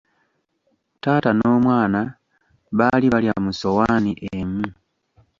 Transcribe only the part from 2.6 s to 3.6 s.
baali balya mu